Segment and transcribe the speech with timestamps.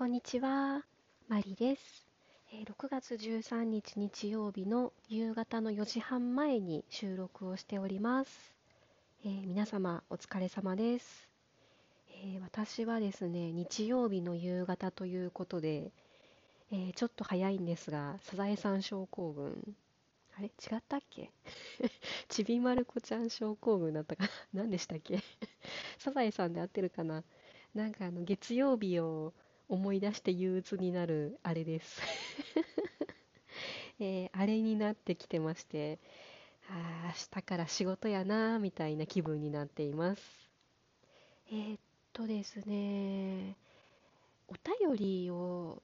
[0.00, 0.82] こんにちは、
[1.28, 2.06] マリです。
[2.64, 8.54] 6月13日日曜日の夕方の4時半前に収録をしております。
[9.26, 11.28] えー皆様お疲れ様です。
[12.14, 15.92] えー私はですね、日曜日の夕方ということで、
[16.72, 19.76] えーちょっと早いんですが、サザエさん症候群、
[20.34, 20.46] あれ？
[20.46, 21.30] 違ったっけ？
[22.30, 24.24] ちびまる子ちゃん症候群だったか
[24.54, 24.62] な？
[24.64, 25.18] 何でしたっけ？
[26.00, 27.22] サザエさんで合ってるかな？
[27.74, 29.34] なんかあの月曜日を
[29.70, 32.02] 思い出して憂鬱になるあれです。
[34.00, 35.98] えーあれになってきてまして
[36.68, 40.50] あ明日から仕事やなーみたいな気分になっています。
[41.50, 41.80] えーっ
[42.12, 43.56] とですね
[44.48, 45.82] お便りを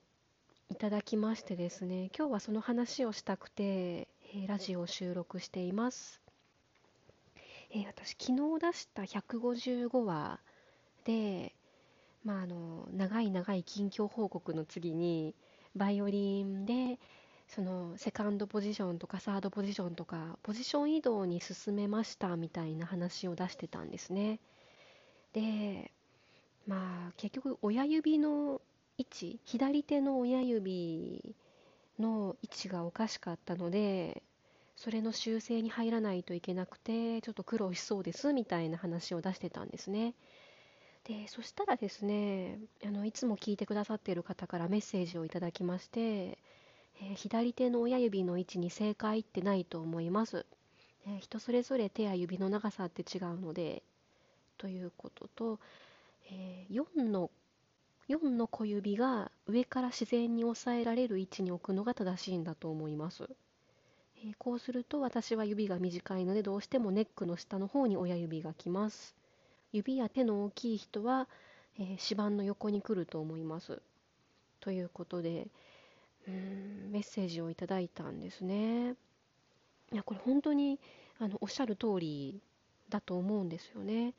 [0.68, 6.20] いただきましてですね今日はその話をしたくて、えーラジオを収録しています、
[7.70, 10.40] えー私昨日出した155話
[11.04, 11.55] で
[12.26, 15.32] まあ、あの長い長い近況報告の次に
[15.76, 16.98] バイオリンで
[17.46, 24.40] そのセカンドポジションとかサードポジションとかポジション移動に進めましたみたいな話を出してたんですね。
[25.34, 25.92] で
[26.66, 28.60] まあ結局親指の
[28.98, 31.36] 位置左手の親指
[32.00, 34.24] の位置がおかしかったので
[34.74, 40.14] それの修正に入らないといけなくてちょっと苦労しそうですみたいな話を出してたんですね。
[41.06, 50.44] でそしたらですねあのいつも聞いてくださっている方からメッセージをいただきまして、えー左手の親指の位置に正解ってないと思います、
[51.06, 53.82] えー人それぞれ手や指の長さって違うので
[54.58, 55.60] ということと、
[56.30, 57.30] えー4の
[58.08, 63.28] 4の小指が上から自然に押さえられる位置に置くのが正しいんだと思います、
[64.24, 69.15] えーこうすると私は指が短いのでどうしてもネックの下の方に親指が来ます。
[69.76, 71.28] 指や手の大きい人は、
[71.78, 73.80] えー指板の横に来ると思います。
[74.60, 75.48] ということで、
[76.26, 78.94] うーん、メッセージをいただいたんですね。
[79.92, 80.80] いや、これ本当に
[81.18, 82.40] あのおっしゃる通り
[82.88, 84.14] だと思うんですよね。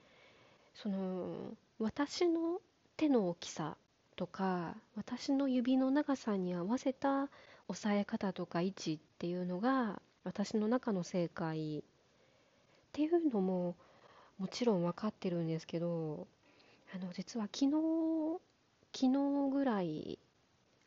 [0.74, 2.62] その私の
[2.98, 3.78] 手の大きさ
[4.16, 7.30] とか私の指の長さに合わせた
[7.68, 11.82] 押さえ方とか位置っていうのが私の中の正解っ
[12.94, 13.76] ていうのも
[14.38, 16.28] もちろん分かってるんですけど
[16.94, 17.72] あの実は昨日
[18.94, 20.20] 昨日ぐらい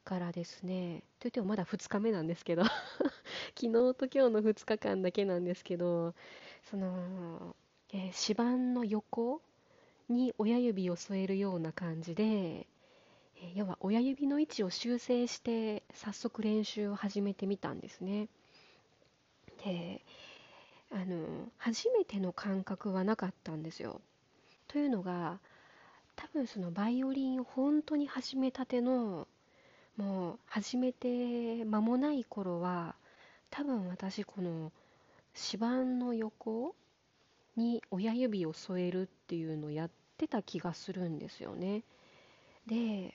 [0.04, 2.64] からですねといってもまだ2日目なんですけど
[3.54, 6.14] 昨日と今日の2日間だけなんですけど
[6.70, 7.54] その、
[7.92, 9.40] えー指板の横
[10.08, 12.66] に親指を添えるような感じで、
[13.36, 18.28] え要は親指の位置を修正して早速練習を始めてみたんですね。
[19.64, 20.04] で
[20.90, 24.00] あの初めての感覚はなかったんですよ。
[24.68, 25.38] というのが
[26.16, 29.26] 多分そのバイオリンを本当に始めたての
[29.96, 32.94] もう始めて間もない頃は
[33.50, 34.72] 多分私この
[35.34, 36.74] 指板の横
[37.56, 41.82] に親指を添えるっていうのをやってた気がするんですよね。
[42.66, 43.14] で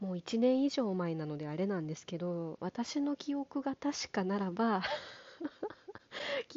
[0.00, 4.82] もう1年以上前なのであれなんですけど私の記憶が確かならば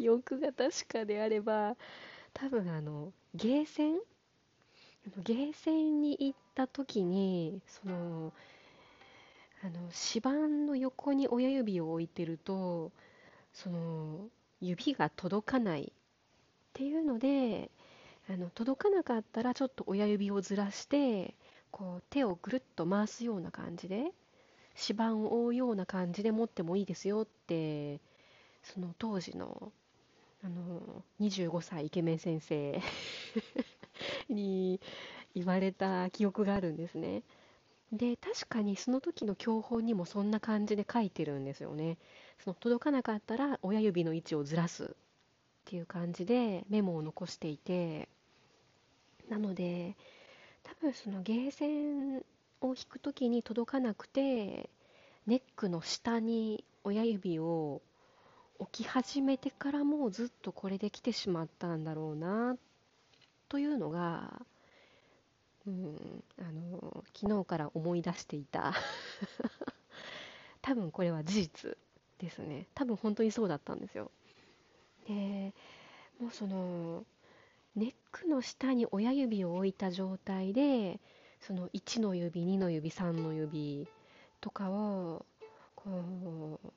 [0.01, 1.75] 記憶が確かであれば
[2.34, 4.00] 多分あのゲーセン？
[5.23, 8.34] ゲーセンに行った時にその
[9.63, 10.31] あの指板
[10.66, 12.91] の横に親指を置いてると
[13.53, 14.25] その
[14.59, 15.94] 指が届かないっ
[16.73, 17.69] ていうので
[18.28, 21.35] あの届かなかったらちょっと親指をずらして
[21.69, 23.97] こう手をぐるっと回すような感じで
[24.75, 28.00] 指板を覆うような感じで持ってもいいですよって
[28.63, 29.72] その当時の
[30.44, 32.81] あの25歳イケメン先生
[34.29, 34.79] に
[35.35, 37.24] 言われた記憶があるんですね。
[37.91, 41.97] で、確かにその時の教本にもそんな感じで書いてるんですよね。
[42.40, 44.88] その届かなかったら親指の位置をずらすっ
[45.66, 48.07] ていう感じでメモを残していて、
[49.30, 49.96] なので、
[50.63, 52.18] 多分そのゲーセン
[52.62, 54.69] を弾く時に届かなくて、
[55.27, 57.81] ネックの下に親指を
[58.62, 62.56] 置き始めてからもうずっとこれで来てしまったんだろうな
[63.50, 64.40] というのが、
[65.66, 68.75] うん、あの昨日から思い出していた。
[70.62, 71.78] 多分これは事実
[72.19, 72.68] ですね。
[72.75, 74.12] 多分本当にそうだったんですよ。
[75.07, 75.54] で
[76.19, 77.04] もうその
[77.75, 81.00] ネックの下に親指を置いた状態で
[81.40, 83.88] その1の指2の指3の指
[84.40, 85.25] とかを
[85.75, 86.72] こう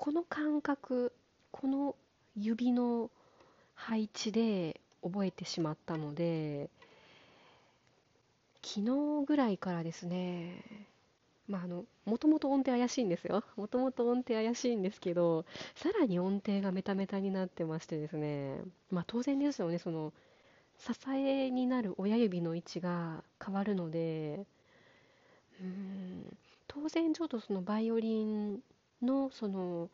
[0.00, 1.12] この感覚
[1.50, 1.94] この
[2.34, 3.10] 指の
[3.74, 6.70] 配置で覚えてしまったので
[8.64, 10.64] 昨日ぐらいからですね、
[11.46, 13.44] まあ、あの、もともと音程怪しいんですよ。
[13.56, 15.44] もともと音程怪しいんですけど、
[15.74, 20.14] さらに音程がメタメタになってましてですね、まあ当然ですよね、その、
[20.78, 24.46] 支えになる親指の位置が変わるので、
[25.60, 26.38] うん、
[26.68, 28.62] 当然ちょっとそのバイオリン
[29.02, 29.88] のその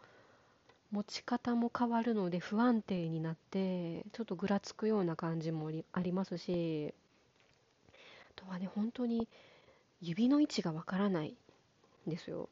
[0.90, 6.94] 持ち方も変わるので不安定になってちょっとぐらつくような感じもありますし
[7.90, 7.92] あ
[8.36, 9.28] とはね本当に
[10.00, 11.34] 指の位置がわからない
[12.06, 12.48] んですよ。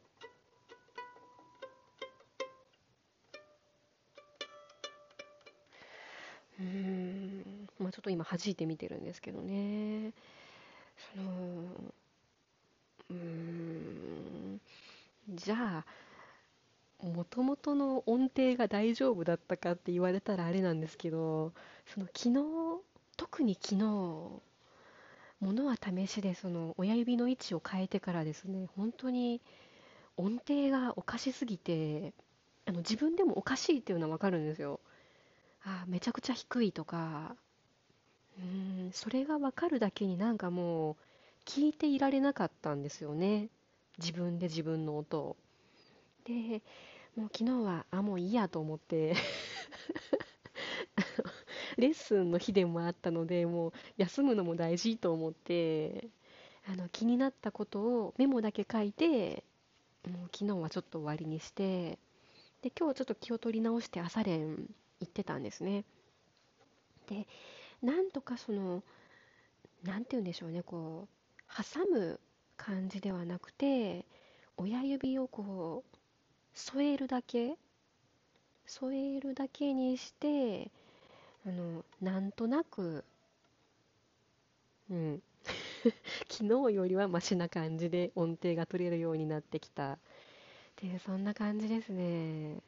[6.59, 7.69] うん。
[7.79, 10.13] まあちょっと今弾いてみてるんですけどね。
[11.15, 11.93] その
[13.11, 14.61] うん。
[15.29, 15.87] じゃあ
[17.05, 21.53] もともとの音程が大丈夫だったかって言われたらあれなんですけど
[21.87, 22.83] その昨日
[23.17, 24.43] 特に昨日も
[25.41, 29.43] のは試しでその親指の位置を変えてからですね本当に
[30.17, 32.15] 音程がおかしすぎて
[32.67, 34.81] あの自分でもおかしいっていうのは分かるんですよ。
[35.65, 37.37] あめちゃくちゃ低いとか。
[38.39, 40.97] うーんそれが分かるだけになんかもう
[41.45, 43.49] 聞いていられなかったんですよね。
[43.99, 45.37] 自分で自分の音を。
[46.25, 46.63] で
[47.17, 49.15] もう昨日はあもういいやと思って。
[51.77, 56.09] レッスンの日でもあったのでもう休むのも大事と思って。
[56.67, 59.45] あの気になったことをメモだけ書いて
[60.09, 61.99] もう昨日はちょっと終わりにして。
[62.63, 64.57] で今日ちょっと気を取り直して朝練
[64.99, 65.85] 行ってたんですね。
[67.07, 67.27] で
[67.83, 68.83] なんとかその
[69.83, 72.19] 何て言うんでしょうねこう挟む
[72.57, 74.07] 感じではなくて
[74.57, 75.94] 親指をこう
[76.55, 77.59] 添えるだけ？
[78.67, 80.71] 添えるだけにして
[81.47, 83.05] あのなんとなく
[84.91, 85.23] うん。
[86.31, 89.95] 昨日よりはマシな感じで音程が取れるようになってきた。
[89.95, 89.99] っ
[90.77, 92.63] ていうそんな感じですね。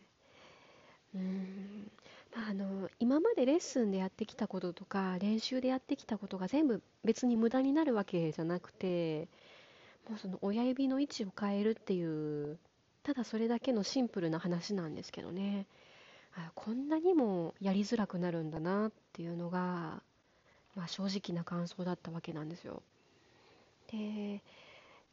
[1.14, 1.90] うん。
[2.34, 9.28] まあ、あの今までレッスンでやってきたこととか練習でやってきたことが全部別に無駄になるわけじゃなくて
[10.08, 12.04] もうその親指の位置を変えるってい
[12.52, 12.58] う
[13.06, 15.66] ただそれだけのシンプルな話なんですけどね。
[16.56, 20.02] こんなにもやりづらくなるんだなっていうのが、
[20.74, 22.82] まあ、正直な感想だったわけなんですよ。
[23.92, 24.42] で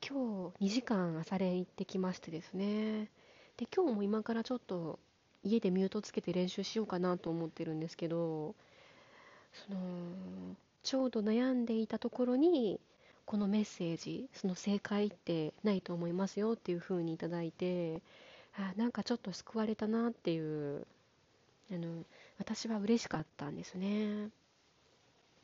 [0.02, 3.12] 今日2時間朝練行ってきましてですね。
[3.58, 4.98] で今日も今からちょっと
[5.44, 8.56] 家でミュートつけて練習しようかなと思ってるんですけど
[9.68, 9.78] その
[10.82, 12.80] ちょうど悩んでいたところに
[13.26, 18.02] このメッセージその正解ってないと思いますよっていう風にいただいて
[18.58, 20.86] あなんかちょっと救われたなっていう
[21.72, 22.04] あの
[22.38, 24.30] 私は嬉しかったんですね。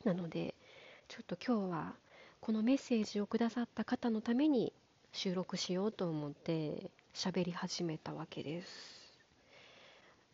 [0.04, 0.54] なので
[1.08, 1.94] ちょっと今日は
[2.40, 4.72] このメッセージをくださった方のために
[5.12, 9.00] 収録しようと思って喋り始めたわけです。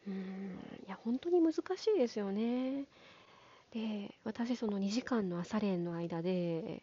[0.07, 1.61] うんいや本当に難し
[1.95, 2.85] いですよね。
[3.73, 6.83] で私その2時間の朝練の間で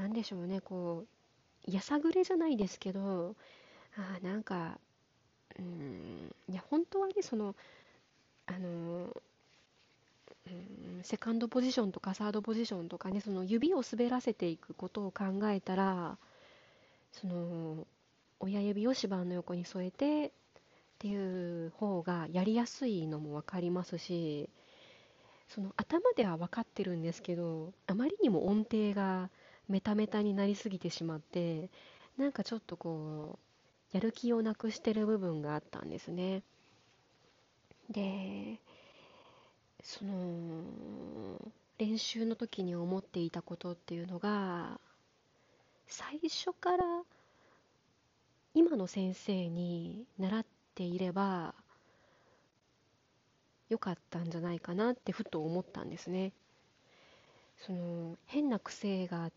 [0.00, 1.04] 何でしょうねこ
[1.68, 3.36] うやさぐれじゃないですけど
[3.96, 4.78] あなんか
[5.58, 7.54] うんいや本当はねその
[8.46, 9.14] あの
[10.46, 16.16] うんセカンドポジションとかサードポジションとかねその指を滑らせていくことを考えたら
[17.12, 17.86] その
[18.40, 20.30] 親指を指板の横に添えてっ
[20.98, 24.48] ていう方がやりやすいのも分かりますし
[25.48, 29.28] その頭では分かってるんですけどあまりにも音程が
[29.70, 31.70] メタメタになりすぎてしまって
[32.18, 33.38] なんかちょっとこ
[33.92, 36.42] うやる気をなくしてる部分があったんですね。
[37.88, 38.58] で
[39.82, 40.62] その
[41.78, 44.78] 練習の時に思っていたことっていうのが
[45.86, 46.84] 最初から
[48.54, 51.54] 今の先生に習っていれば
[53.68, 56.32] よかったんじゃないかなってふと思ったんですね。
[57.58, 59.30] その変な癖が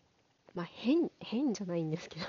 [0.54, 2.26] まあ変、変じゃないんですけど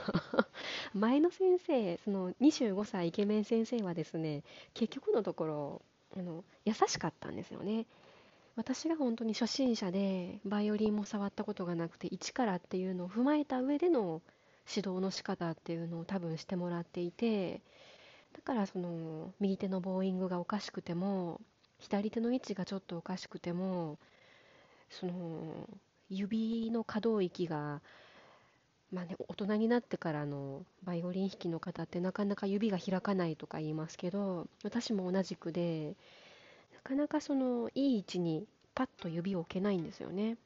[0.93, 5.81] 前の先生、その25歳イケメン先生はですね、結局のところ、
[6.17, 7.85] あの優しかったんですよね。
[8.55, 14.21] 私が本当に初心者でバイオリンも触ったことがなくて一からっていうのを踏まえた上での
[14.73, 17.61] 指導の仕方っていうのを多分してもらっていて
[18.33, 21.41] だからその右手のボーイングがおかしくても
[21.79, 23.99] 左手の位置がちょっとおかしくても
[24.89, 25.69] その
[26.09, 27.81] 指の可動域が
[28.91, 35.95] まあね、大人になってからのバイオリン弾きの方ってなかなか指が開かないとか言いますけど私も同じくで
[36.73, 40.37] なかなかそのいい位置にパッと指を置けないんですよね。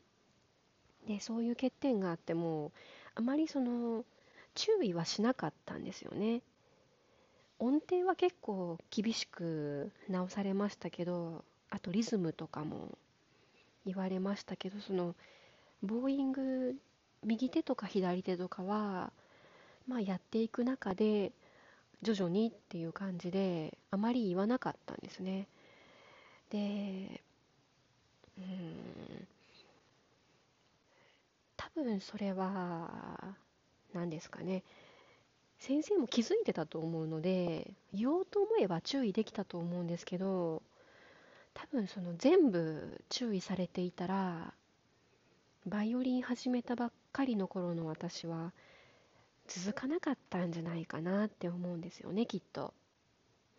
[1.08, 2.72] でそういう欠点があっても
[3.16, 4.06] あまりその
[4.56, 6.42] 注意はしなかったんですよね。
[7.60, 12.98] 音程は結構厳しく直されましたけどあとリズムとかも
[13.86, 15.14] 言われましたけどその
[15.84, 16.76] ボーイング
[17.24, 19.12] 右手とか左手とかは
[19.88, 21.32] まあやっていく中で
[22.02, 25.48] 徐々にっていう感じであまり言わなかったんですね。
[26.50, 27.22] で
[28.38, 29.28] うん
[31.58, 33.36] 多分それは
[33.94, 34.64] 何ですかね。
[35.60, 40.64] 先生も気づいてたと思うので言おうと思えば注意できたと思うんですけど
[41.54, 44.54] 多分その全部注意されていたら
[45.66, 48.54] バイオリン始めたばっかりの頃の私は
[49.48, 52.74] 続かなかったんじゃないかなって思うんですよねきっと。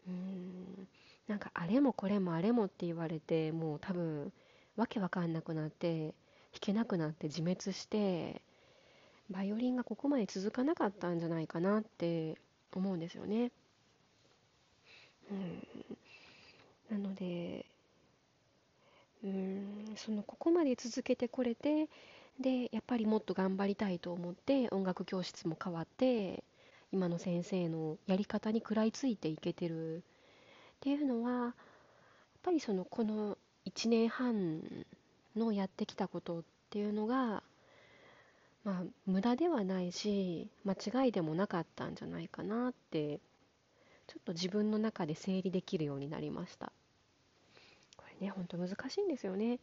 [0.07, 0.88] うん。
[1.26, 4.33] なんかあれもこれもあれもって言われてもう多分
[4.76, 6.14] わけわかんなくなって
[6.52, 8.42] 弾けなくなって自滅して
[9.30, 12.37] バイオリンがここまで続かなかったんじゃないかなって
[12.73, 13.52] 思うんですよね。
[15.30, 15.35] う
[16.95, 17.64] ん、なので
[19.23, 21.88] うんそのここまで続けてこれて
[22.40, 26.42] でやっぱりもっと頑張りたいと思って音楽教室も変わって
[26.92, 30.00] 今の先生のやり方に食らいついていけてるっ
[30.80, 31.52] ていうのはやっ
[32.42, 34.62] ぱりそのこの1年半
[35.37, 37.42] のやってきたことっていうのが
[38.64, 43.20] まあ、無駄ではないし間違いでもなかったんじゃないかなって
[44.06, 46.73] ちょっと自分の中で整理できるようになりました。
[47.97, 49.61] これねほんと難しいんですよね。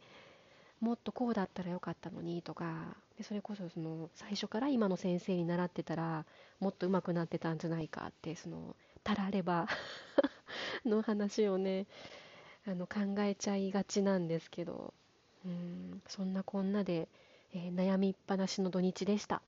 [0.80, 6.24] もっとこうだったらよかったのにとかでそれこそその最初から今の先生に習ってたら
[6.60, 9.66] もっと上手くなってたんじゃないかってそのたられば
[10.84, 11.86] の話をね
[12.66, 14.94] あの考えちゃいがちなんですけど
[15.44, 17.08] うんそんなこんなで
[17.54, 19.40] えー、悩みっぱなしの土日でした。